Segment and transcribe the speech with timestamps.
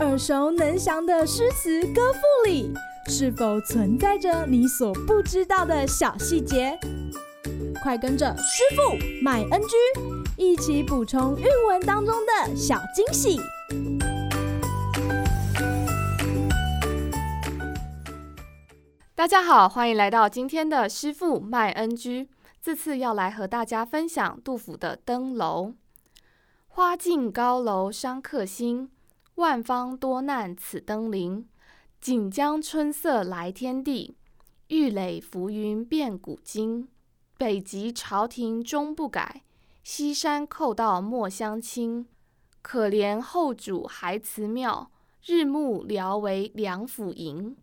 [0.00, 2.72] 耳熟能详的诗词歌赋里，
[3.08, 6.78] 是否存在着你所不知道的小细节？
[7.82, 9.76] 快跟着师傅麦恩居
[10.36, 13.40] 一起补充韵文当中的小惊喜！
[19.14, 22.28] 大家好，欢迎来到今天的师傅麦恩居。
[22.60, 25.66] 这次要来和大家分享杜甫的《登楼》：
[26.76, 28.90] 花尽高楼伤客心，
[29.36, 31.46] 万方多难此登临。
[32.00, 34.16] 锦江春色来天地，
[34.66, 36.88] 玉垒浮云变古今。
[37.38, 39.44] 北极朝廷终不改，
[39.84, 42.08] 西山寇盗莫相侵。
[42.60, 44.90] 可怜后主还辞庙，
[45.24, 47.56] 日暮聊为梁甫吟。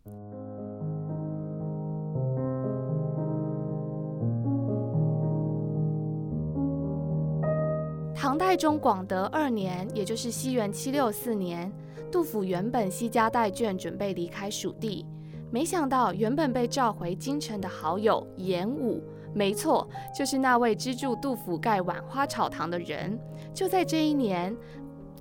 [8.31, 11.69] 唐代宗广德二年，也就是西元七六四年，
[12.09, 15.05] 杜甫原本西家带眷准备离开蜀地，
[15.51, 19.03] 没想到原本被召回京城的好友严武。
[19.33, 19.85] 没错，
[20.17, 23.19] 就是那位资助杜甫盖浣花草堂的人。
[23.53, 24.55] 就在这一年，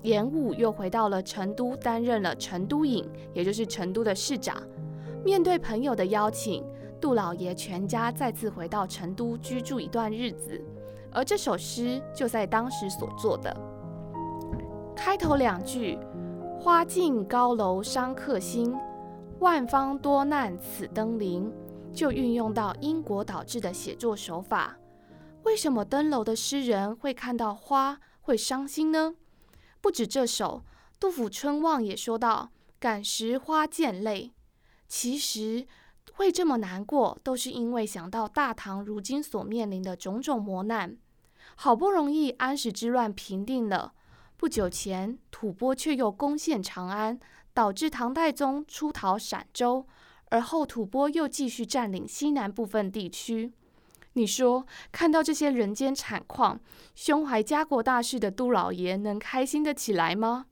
[0.02, 4.62] 严武又回到了成都，担任了成都尹，也就是成都的市长。
[5.24, 6.64] 面对朋友的邀请，
[7.00, 10.64] 杜老爷全家再次回到成都居住一段日子。
[11.12, 13.54] 而这首诗就在当时所作的。
[14.94, 15.98] 开头两句
[16.60, 18.76] “花尽高楼伤客心，
[19.38, 21.50] 万方多难此登临”。
[21.92, 24.76] 就运用到因果导致的写作手法。
[25.42, 29.16] 为什么登楼的诗人会看到花会伤心呢？
[29.80, 30.62] 不止这首，
[31.00, 34.32] 杜甫《春望》也说到“感时花溅泪”。
[34.86, 35.66] 其实
[36.12, 40.96] 会这么难过，都是因为想到大唐如今所面临的种种磨难。
[41.56, 43.92] 好不容易安史之乱平定了，
[44.36, 47.18] 不久前吐蕃却又攻陷长安，
[47.52, 49.86] 导致唐太宗出逃陕州。
[50.26, 53.52] 而后，吐蕃又继续占领西南部分地区。
[54.12, 56.60] 你说，看到这些人间惨况，
[56.94, 60.46] 胸怀家国大事的杜老爷能开心得起来吗？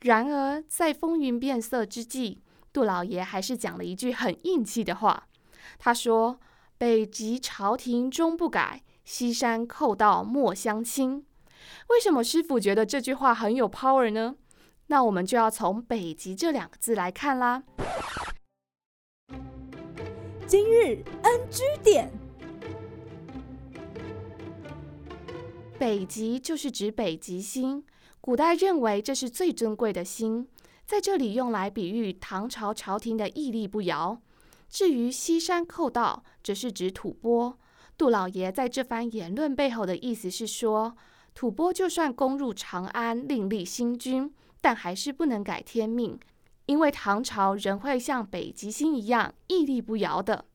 [0.00, 2.40] 然而，在风云变色之际，
[2.76, 5.28] 杜老爷还是讲了一句很硬气的话。
[5.78, 6.38] 他说
[6.76, 11.24] ：“北极朝廷终不改，西山寇盗莫相侵。”
[11.88, 14.36] 为什么师傅觉得这句话很有 power 呢？
[14.88, 17.62] 那我们就要从“北极”这两个字来看啦。
[20.46, 22.12] 今日 NG 点，
[25.78, 27.82] 北极就是指北极星，
[28.20, 30.46] 古代认为这是最尊贵的星，
[30.86, 34.22] 在这里用来比喻唐朝朝廷的屹立不摇。
[34.68, 37.56] 至于西山寇盗，则是指吐蕃。
[37.98, 40.96] 杜老爷在这番言论背后的意思是说，
[41.34, 46.18] 吐蕃就算攻入长安，另立新君，但还是不能改天命。
[46.66, 50.46] 因为唐朝仍会像北极星一样屹立不摇的，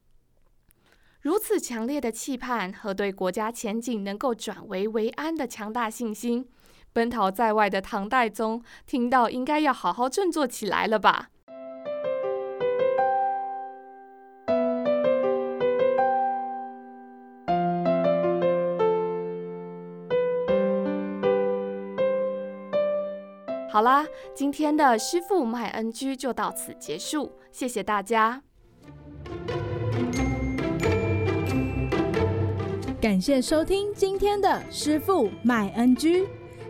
[1.21, 6.47] 如此强烈的期盼和对国家前景能够转危为安的强大信心，
[6.93, 11.29] 奔逃在外的唐代宗听到应该要好好振作起来了吧。
[23.69, 28.43] 好啦，今天的师傅麦恩居就到此结束，谢谢大家。
[33.01, 36.27] 感谢收听今天的师傅麦恩居。